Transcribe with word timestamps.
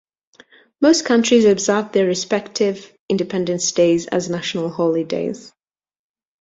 Most 0.81 1.05
countries 1.05 1.45
observe 1.45 1.91
their 1.91 2.07
respective 2.07 2.91
independence 3.07 3.71
days 3.71 4.07
as 4.07 4.31
national 4.31 4.71
holidays. 4.71 5.53